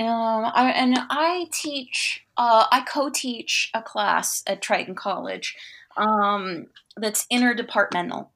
[0.00, 5.56] Um, I, and I teach, uh, I co-teach a class at Triton College
[5.96, 8.28] um, that's interdepartmental.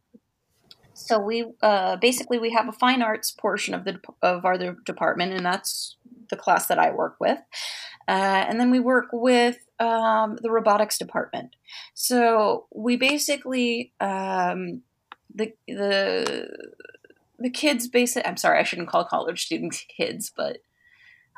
[0.94, 5.32] So we uh, basically we have a fine arts portion of the of our department,
[5.32, 5.96] and that's
[6.30, 7.38] the class that I work with.
[8.08, 11.56] Uh, and then we work with um, the robotics department.
[11.94, 14.82] So we basically um,
[15.34, 16.48] the the
[17.38, 18.28] the kids basically.
[18.28, 20.58] I'm sorry, I shouldn't call college students kids, but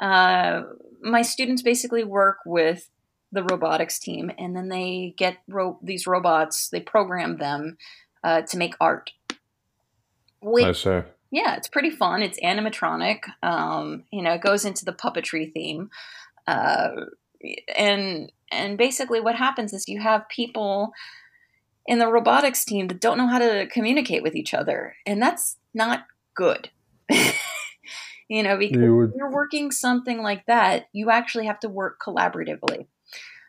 [0.01, 0.63] uh,
[1.01, 2.91] my students basically work with
[3.33, 6.69] the robotics team, and then they get ro- these robots.
[6.69, 7.77] They program them
[8.23, 9.11] uh, to make art.
[10.41, 11.01] Which, I see.
[11.31, 12.23] Yeah, it's pretty fun.
[12.23, 13.23] It's animatronic.
[13.43, 15.91] Um, you know, it goes into the puppetry theme,
[16.47, 16.91] uh,
[17.77, 20.93] and and basically what happens is you have people
[21.87, 25.57] in the robotics team that don't know how to communicate with each other, and that's
[25.75, 26.71] not good.
[28.29, 29.13] You know, because you would...
[29.17, 32.87] you're working something like that, you actually have to work collaboratively.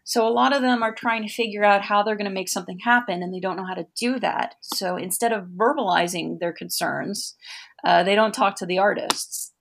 [0.08, 2.50] So a lot of them are trying to figure out how they're going to make
[2.50, 4.56] something happen, and they don't know how to do that.
[4.62, 7.36] So instead of verbalizing their concerns,
[7.84, 9.54] uh, they don't talk to the artists,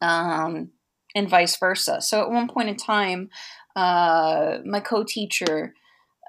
[0.00, 0.70] um,
[1.14, 2.00] and vice versa.
[2.00, 3.28] So at one point in time,
[3.76, 5.74] uh, my co-teacher,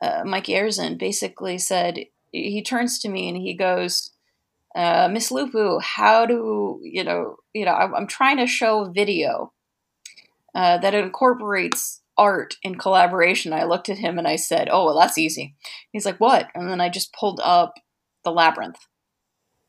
[0.02, 4.12] uh, Mike Erzin, basically said he turns to me and he goes,
[4.76, 7.38] uh, Miss Lupu, how do you know?
[7.54, 9.54] You know, I'm, I'm trying to show a video
[10.56, 13.54] uh, that incorporates art and collaboration.
[13.54, 15.56] I looked at him and I said, "Oh, well, that's easy."
[15.92, 17.76] He's like, "What?" And then I just pulled up
[18.24, 18.88] the labyrinth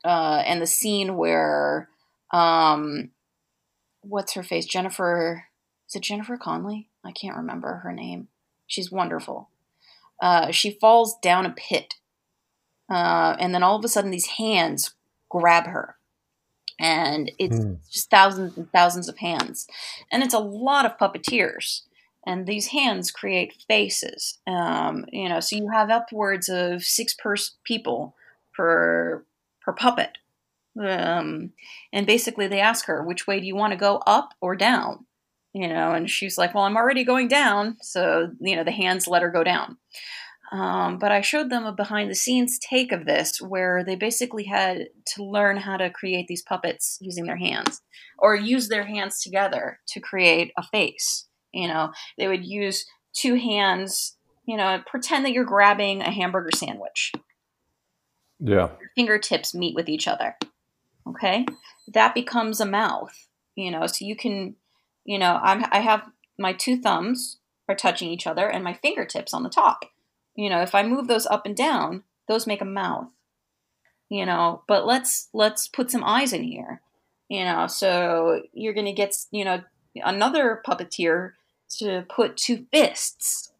[0.04, 1.88] uh, and the scene where,
[2.32, 3.10] um,
[4.02, 4.66] what's her face?
[4.66, 5.44] Jennifer.
[5.88, 6.88] Is it Jennifer Connelly?
[7.04, 8.28] I can't remember her name.
[8.66, 9.50] She's wonderful.
[10.22, 11.94] Uh, she falls down a pit
[12.92, 14.94] uh, and then all of a sudden, these hands
[15.30, 15.96] grab her.
[16.78, 17.78] And it's mm.
[17.90, 19.66] just thousands and thousands of hands.
[20.10, 21.82] And it's a lot of puppeteers.
[22.26, 24.38] And these hands create faces.
[24.46, 28.14] Um, you know, so you have upwards of six pers- people
[28.54, 29.24] per
[29.60, 30.18] per puppet.
[30.80, 31.52] Um,
[31.92, 35.06] and basically, they ask her, which way do you want to go, up or down?
[35.52, 37.76] You know, and she's like, well, I'm already going down.
[37.82, 39.76] So, you know, the hands let her go down.
[40.52, 44.44] Um, but I showed them a behind the scenes take of this where they basically
[44.44, 47.80] had to learn how to create these puppets using their hands
[48.18, 51.26] or use their hands together to create a face.
[51.54, 52.84] You know, they would use
[53.14, 57.12] two hands, you know, pretend that you're grabbing a hamburger sandwich.
[58.38, 58.68] Yeah.
[58.78, 60.36] Your fingertips meet with each other.
[61.08, 61.46] Okay.
[61.88, 64.56] That becomes a mouth, you know, so you can,
[65.04, 66.02] you know, I'm, I have
[66.38, 67.38] my two thumbs
[67.70, 69.86] are touching each other and my fingertips on the top
[70.34, 73.08] you know, if I move those up and down, those make a mouth.
[74.08, 76.82] You know, but let's let's put some eyes in here.
[77.28, 79.62] You know, so you're going to get, you know,
[79.96, 81.32] another puppeteer
[81.78, 83.52] to put two fists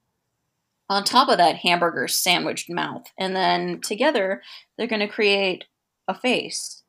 [0.91, 3.05] on top of that hamburger sandwiched mouth.
[3.17, 4.43] And then together,
[4.77, 5.65] they're going to create
[6.07, 6.83] a face.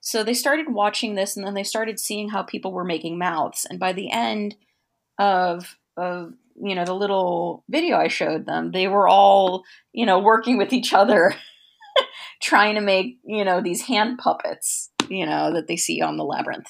[0.00, 3.66] So they started watching this and then they started seeing how people were making mouths.
[3.68, 4.56] And by the end
[5.18, 10.18] of, of you know the little video I showed them, they were all you know
[10.18, 11.34] working with each other,
[12.42, 16.24] trying to make you know these hand puppets, you know that they see on the
[16.24, 16.68] labyrinth.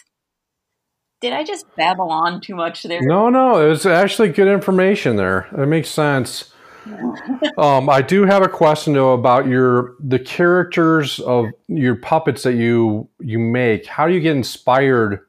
[1.20, 3.00] Did I just babble on too much there?
[3.02, 5.48] No, no, it was actually good information there.
[5.56, 6.52] It makes sense.
[7.58, 12.54] um, I do have a question though about your the characters of your puppets that
[12.54, 13.86] you you make.
[13.86, 15.20] How do you get inspired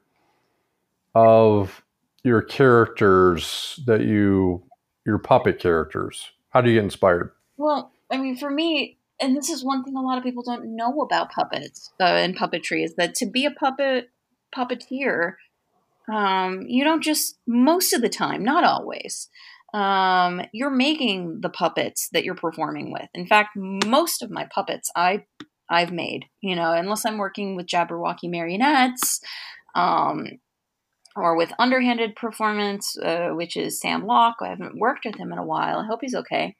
[1.14, 1.82] of
[2.24, 4.64] your characters that you
[5.06, 6.30] your puppet characters?
[6.50, 7.32] How do you get inspired?
[7.56, 10.76] Well, I mean, for me, and this is one thing a lot of people don't
[10.76, 14.10] know about puppets uh, and puppetry is that to be a puppet
[14.54, 15.34] puppeteer,
[16.12, 19.28] um, you don't just most of the time, not always.
[19.74, 23.08] Um, you're making the puppets that you're performing with.
[23.12, 25.24] In fact, most of my puppets I
[25.70, 29.20] I've made, you know, unless I'm working with Jabberwocky marionettes,
[29.74, 30.38] um,
[31.20, 34.36] or with underhanded performance, uh, which is Sam Locke.
[34.40, 35.78] I haven't worked with him in a while.
[35.78, 36.56] I hope he's okay.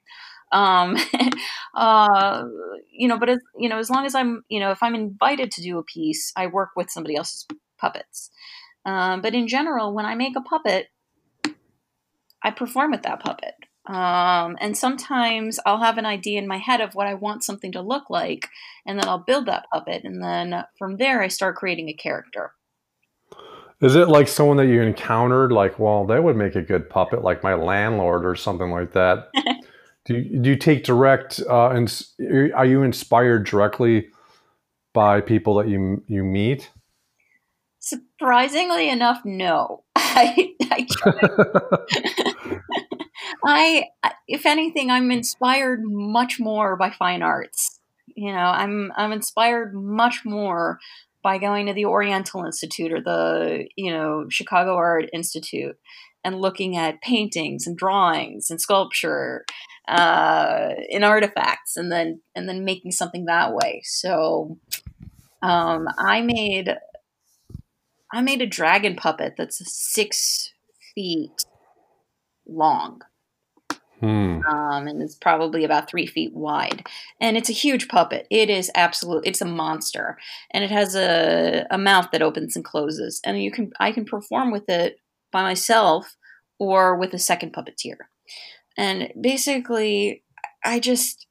[0.53, 0.97] Um,
[1.75, 2.45] uh,
[2.91, 5.51] you know, but as, you know, as long as I'm, you know, if I'm invited
[5.53, 7.47] to do a piece, I work with somebody else's
[7.79, 8.31] puppets.
[8.85, 10.89] Um, but in general, when I make a puppet,
[12.43, 13.55] I perform with that puppet.
[13.87, 17.73] Um, and sometimes I'll have an idea in my head of what I want something
[17.73, 18.49] to look like,
[18.87, 20.05] and then I'll build that puppet.
[20.05, 22.53] And then from there, I start creating a character.
[23.81, 25.53] Is it like someone that you encountered?
[25.53, 29.29] Like, well, that would make a good puppet, like my landlord or something like that.
[30.05, 31.41] do you, do you take direct?
[31.49, 32.03] Uh, and
[32.55, 34.09] are you inspired directly
[34.93, 36.71] by people that you you meet?
[37.79, 39.85] Surprisingly enough, no.
[39.97, 40.55] I,
[43.45, 47.79] I, I, if anything, I'm inspired much more by fine arts.
[48.17, 50.81] You know, I'm I'm inspired much more
[51.23, 55.77] by going to the Oriental Institute or the you know Chicago Art Institute
[56.25, 59.45] and looking at paintings and drawings and sculpture
[59.89, 63.83] uh, in artifacts and then and then making something that way.
[63.85, 64.59] So
[65.43, 66.77] um, I made
[68.13, 70.53] I made a dragon puppet that's six
[70.95, 71.45] feet
[72.47, 73.03] long.
[74.01, 74.41] Hmm.
[74.47, 76.87] Um, and it's probably about three feet wide,
[77.21, 78.27] and it's a huge puppet.
[78.31, 79.27] It is absolute.
[79.27, 80.19] It's a monster,
[80.53, 83.21] and it has a, a mouth that opens and closes.
[83.25, 85.01] And you can I can perform with it
[85.33, 86.17] by myself
[86.59, 87.97] or with a second puppeteer.
[88.77, 90.23] And basically,
[90.65, 91.27] I just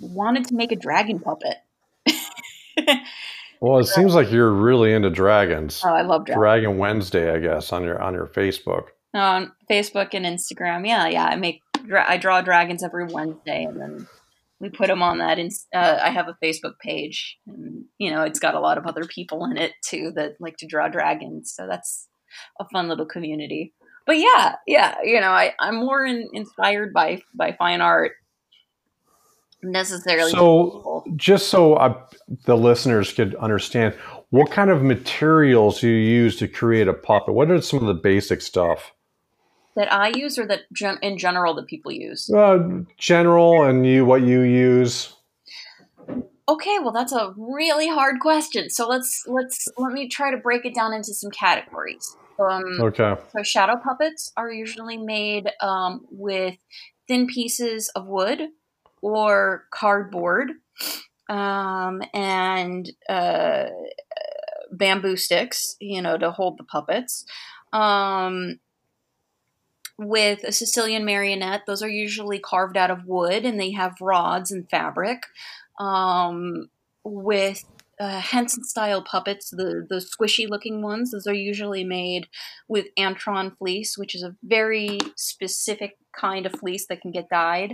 [0.00, 1.56] wanted to make a dragon puppet.
[3.60, 5.82] well, it seems like you're really into dragons.
[5.84, 6.40] Oh, I love dragons.
[6.40, 10.86] Dragon Wednesday, I guess, on your on your Facebook on Facebook and Instagram.
[10.86, 11.26] Yeah, yeah.
[11.26, 11.62] I make
[11.94, 14.08] I draw dragons every Wednesday, and then
[14.60, 15.38] we put them on that.
[15.38, 18.86] And uh, I have a Facebook page, and you know, it's got a lot of
[18.86, 21.52] other people in it too that like to draw dragons.
[21.54, 22.08] So that's
[22.60, 23.74] a fun little community.
[24.06, 28.12] But yeah, yeah, you know, I I'm more in, inspired by by fine art
[29.62, 30.30] necessarily.
[30.30, 31.94] So, just so I,
[32.46, 33.94] the listeners could understand,
[34.30, 37.34] what kind of materials you use to create a puppet?
[37.34, 38.92] What are some of the basic stuff?
[39.76, 42.30] That I use, or that gen- in general that people use?
[42.30, 45.14] Uh, general, and you what you use.
[46.48, 48.68] Okay, well that's a really hard question.
[48.68, 52.16] So let's let's let me try to break it down into some categories.
[52.38, 53.14] Um, okay.
[53.36, 56.56] So shadow puppets are usually made um, with
[57.08, 58.48] thin pieces of wood
[59.02, 60.50] or cardboard
[61.28, 63.66] um, and uh,
[64.72, 67.24] bamboo sticks, you know, to hold the puppets.
[67.72, 68.58] Um,
[69.98, 71.62] with a Sicilian marionette.
[71.66, 75.24] Those are usually carved out of wood and they have rods and fabric.
[75.78, 76.68] Um,
[77.04, 77.64] with
[77.98, 82.28] uh, Henson style puppets, the, the squishy looking ones, those are usually made
[82.68, 87.72] with Antron fleece, which is a very specific kind of fleece that can get dyed.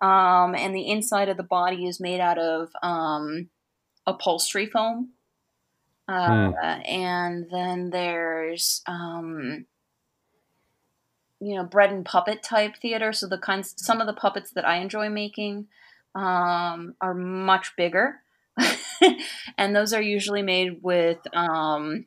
[0.00, 3.50] Um, and the inside of the body is made out of um,
[4.06, 5.10] upholstery foam.
[6.08, 6.80] Uh, hmm.
[6.86, 9.66] And then there's um,
[11.40, 13.12] you know bread and puppet type theater.
[13.12, 15.68] So the kinds some of the puppets that i enjoy making
[16.14, 18.22] um, are much bigger.
[19.56, 22.06] And those are usually made with um,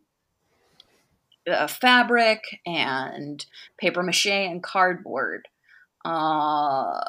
[1.50, 3.46] uh, fabric and
[3.78, 5.48] paper mache and cardboard
[6.06, 7.00] uh,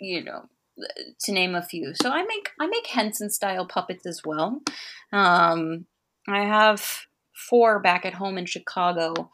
[0.00, 0.48] you know
[1.20, 1.92] to name a few.
[2.00, 4.60] So i make i make henson style puppets as well.
[5.12, 5.86] Um,
[6.28, 9.30] i have four back at home in chicago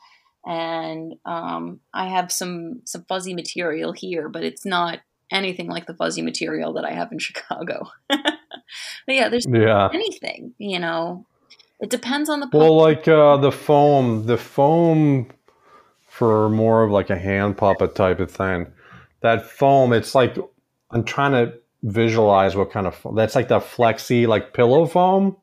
[0.46, 5.94] and um, I have some some fuzzy material here, but it's not anything like the
[5.94, 7.88] fuzzy material that I have in Chicago.
[8.08, 8.20] but
[9.08, 9.88] yeah, there's yeah.
[9.92, 11.26] anything, you know.
[11.80, 15.30] It depends on the well, like uh, the foam, the foam
[16.06, 18.68] for more of like a hand puppet type of thing.
[19.20, 20.36] That foam, it's like
[20.90, 23.16] I'm trying to visualize what kind of foam.
[23.16, 25.36] That's like the flexy, like pillow foam,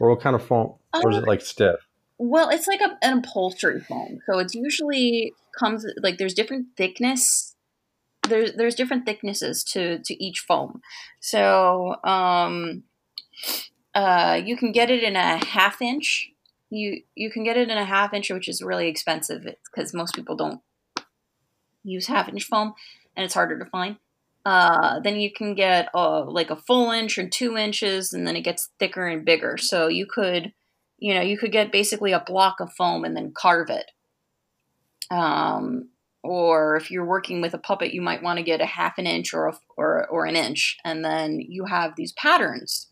[0.00, 1.85] or what kind of foam, or is it uh, like stiff?
[2.18, 4.20] Well, it's like a, an upholstery foam.
[4.26, 7.54] So it's usually comes like there's different thickness.
[8.28, 10.80] There's there's different thicknesses to to each foam.
[11.20, 12.84] So um,
[13.94, 16.30] uh, you can get it in a half inch.
[16.70, 20.14] You you can get it in a half inch, which is really expensive because most
[20.14, 20.60] people don't
[21.84, 22.74] use half inch foam,
[23.14, 23.96] and it's harder to find.
[24.44, 28.36] Uh, then you can get uh, like a full inch or two inches, and then
[28.36, 29.58] it gets thicker and bigger.
[29.58, 30.52] So you could
[30.98, 33.90] you know, you could get basically a block of foam and then carve it.
[35.10, 35.90] Um,
[36.22, 39.06] or if you're working with a puppet, you might want to get a half an
[39.06, 42.88] inch or, a, or, or an inch, and then you have these patterns.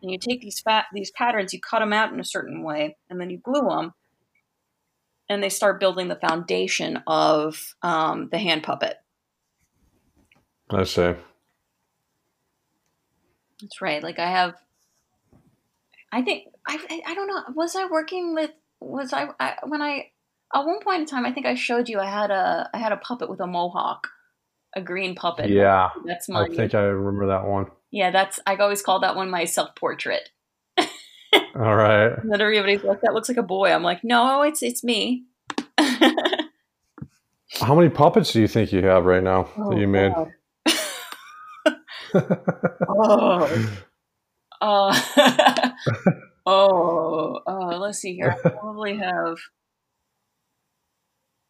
[0.00, 2.96] And you take these fat these patterns, you cut them out in a certain way,
[3.10, 3.94] and then you glue them,
[5.28, 8.98] and they start building the foundation of um, the hand puppet.
[10.70, 11.14] I see.
[13.60, 14.02] That's right.
[14.02, 14.54] Like I have,
[16.12, 17.42] I think I, I don't know.
[17.54, 18.50] Was I working with?
[18.80, 20.10] Was I, I when I
[20.54, 21.24] at one point in time?
[21.26, 21.98] I think I showed you.
[21.98, 24.08] I had a I had a puppet with a mohawk,
[24.76, 25.50] a green puppet.
[25.50, 26.42] Yeah, that's my.
[26.44, 27.66] I think I remember that one.
[27.90, 30.28] Yeah, that's I always call that one my self portrait.
[30.78, 32.12] All right.
[32.18, 35.24] And then everybody's like, "That looks like a boy." I'm like, "No, it's it's me."
[37.60, 40.12] How many puppets do you think you have right now Oh, that you made?
[42.90, 43.80] Oh.
[44.62, 45.70] Uh,
[46.48, 48.36] oh, uh, let's see here.
[48.44, 49.36] I probably have,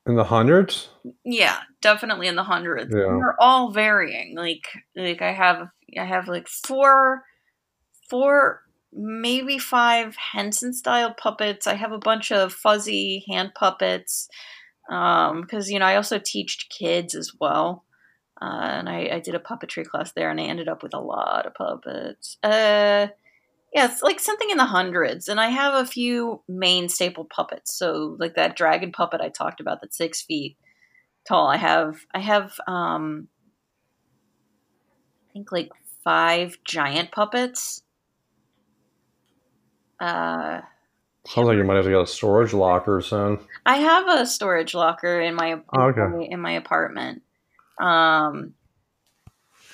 [0.07, 0.89] In the hundreds?
[1.25, 2.95] yeah, definitely in the hundreds.
[2.95, 3.03] Yeah.
[3.03, 4.35] They're all varying.
[4.37, 5.69] Like, like I have,
[5.99, 7.23] I have like four,
[8.11, 11.67] four, maybe five Henson style puppets.
[11.67, 14.29] I have a bunch of fuzzy hand puppets.
[14.91, 17.85] Um, because you know, I also teach kids as well.
[18.41, 18.45] Uh,
[18.79, 21.45] and I, I did a puppetry class there, and I ended up with a lot
[21.45, 22.39] of puppets.
[22.43, 23.09] Uh,
[23.73, 27.77] yeah, it's like something in the hundreds, and I have a few main staple puppets.
[27.77, 30.57] So, like that dragon puppet I talked about, that's six feet
[31.27, 31.49] tall.
[31.49, 33.29] I have, I have, um,
[35.29, 35.71] I think like
[36.03, 37.83] five giant puppets.
[40.01, 40.61] Uh,
[41.27, 43.39] Sounds like you might have to get a storage locker soon.
[43.67, 46.29] I have a storage locker in my Oh, okay.
[46.31, 47.23] in my apartment.
[47.79, 48.55] Um,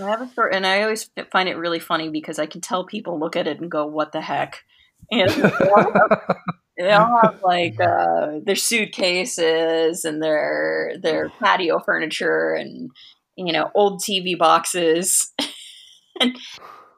[0.01, 2.84] I have a store, and I always find it really funny because I can tell
[2.84, 4.62] people look at it and go, "What the heck?"
[5.11, 6.36] And they all have,
[6.78, 12.90] they all have, like uh, their suitcases and their their patio furniture and
[13.36, 15.32] you know old TV boxes,
[16.20, 16.36] and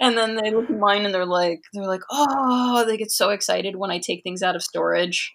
[0.01, 3.31] and then they look at mine and they're like they're like, "Oh!" They get so
[3.31, 5.33] excited when I take things out of storage.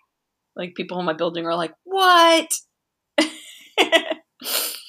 [0.55, 2.47] Like people in my building are like, "What?"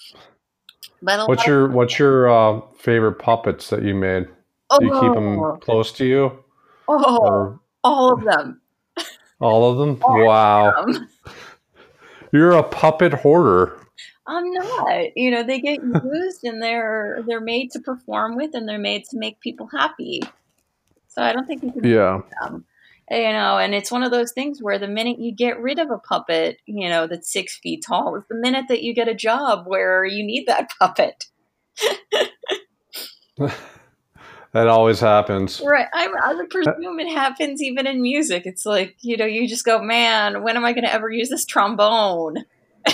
[1.03, 4.29] but What's your What's your uh, favorite puppets that you made?
[4.71, 6.45] of, Do you keep oh, them close to you,
[6.89, 8.61] oh, or all of them.
[9.41, 10.01] all of them?
[10.03, 11.09] All of Wow, Um,
[12.33, 13.79] you're a puppet hoarder.
[14.27, 15.17] I'm not.
[15.17, 19.05] You know, they get used and they're they're made to perform with and they're made
[19.07, 20.23] to make people happy.
[21.09, 22.21] So I don't think you can Yeah.
[22.41, 22.65] them.
[23.13, 25.91] You know, and it's one of those things where the minute you get rid of
[25.91, 29.15] a puppet, you know, that's six feet tall, is the minute that you get a
[29.15, 31.27] job where you need that puppet.
[34.53, 35.63] That always happens.
[35.65, 35.87] Right.
[35.95, 38.43] I, I would presume it happens even in music.
[38.45, 41.31] It's like, you know, you just go, man, when am I going to ever use
[41.31, 42.45] this trombone?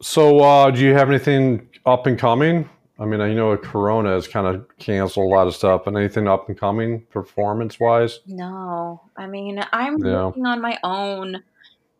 [0.00, 2.70] So, uh, do you have anything up and coming?
[3.00, 6.26] I mean, I know Corona has kind of canceled a lot of stuff, but anything
[6.26, 8.18] up and coming performance wise?
[8.26, 10.26] No, I mean, I'm Yeah.
[10.26, 11.44] working on my own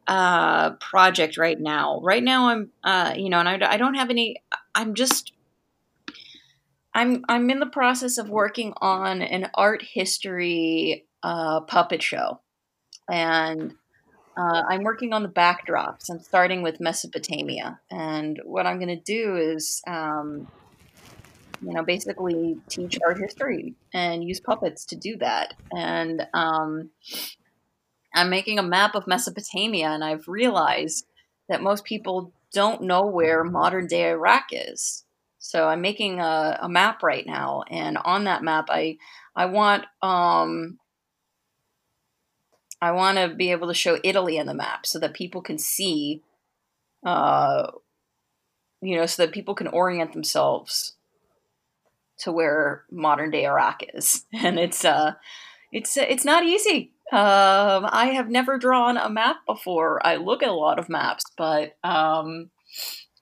[0.08, 2.00] uh, project right now.
[2.02, 4.42] Right now, I'm, uh, you know, and I, I don't have any.
[4.74, 5.32] I'm just,
[6.94, 12.40] I'm, I'm in the process of working on an art history uh, puppet show,
[13.08, 13.74] and
[14.36, 16.10] uh, I'm working on the backdrops.
[16.10, 19.80] I'm starting with Mesopotamia, and what I'm going to do is.
[19.86, 20.48] Um,
[21.60, 25.54] you know, basically teach art history and use puppets to do that.
[25.72, 26.90] And um,
[28.14, 31.06] I'm making a map of Mesopotamia, and I've realized
[31.48, 35.04] that most people don't know where modern day Iraq is.
[35.38, 38.98] So I'm making a, a map right now, and on that map, I
[39.34, 40.78] I want um,
[42.82, 45.58] I want to be able to show Italy on the map so that people can
[45.58, 46.22] see,
[47.04, 47.70] uh,
[48.82, 50.97] you know, so that people can orient themselves
[52.20, 55.14] to where modern day Iraq is, and it's uh,
[55.72, 56.92] it's it's not easy.
[57.10, 60.06] Um, I have never drawn a map before.
[60.06, 62.50] I look at a lot of maps, but um,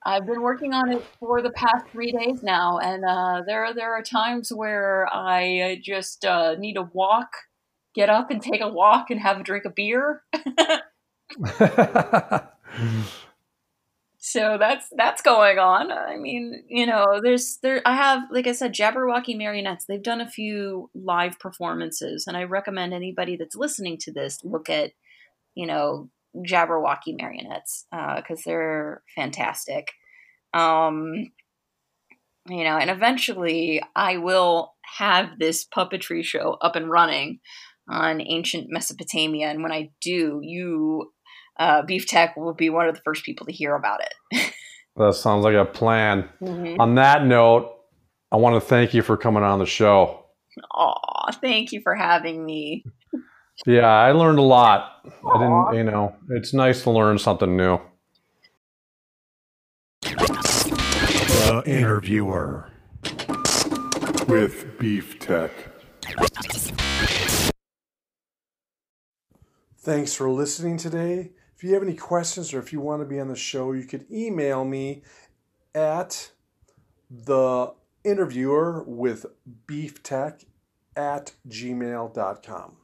[0.05, 3.93] I've been working on it for the past three days now, and uh, there there
[3.95, 7.29] are times where I just uh, need a walk,
[7.95, 10.23] get up and take a walk, and have a drink of beer.
[14.29, 15.93] so that's that's going on.
[15.93, 19.85] I mean, you know, there's there I have like I said, Jabberwocky Marionettes.
[19.87, 24.69] They've done a few live performances, and I recommend anybody that's listening to this look
[24.69, 24.91] at,
[25.55, 26.11] you know,
[26.45, 29.93] Jabberwocky Marionettes because they're fantastic.
[30.53, 31.31] Um,
[32.49, 37.39] you know, and eventually I will have this puppetry show up and running
[37.89, 41.13] on ancient Mesopotamia, and when I do, you
[41.59, 44.53] uh, Beef Tech will be one of the first people to hear about it.
[44.97, 46.29] that sounds like a plan.
[46.43, 46.77] Mhm.
[46.79, 47.73] On that note,
[48.33, 50.25] I want to thank you for coming on the show.
[50.75, 52.85] Aw, thank you for having me.
[53.67, 55.01] Yeah, I learned a lot.
[55.05, 57.79] I didn't, you know, it's nice to learn something new.
[60.03, 62.71] The Interviewer
[64.29, 65.51] with Beef Tech.
[69.79, 71.31] Thanks for listening today.
[71.57, 73.85] If you have any questions or if you want to be on the show, you
[73.85, 75.03] could email me
[75.75, 76.33] at
[77.11, 77.73] the
[78.05, 79.27] interviewer with
[79.67, 80.43] beef tech
[80.95, 82.77] at gmail.com.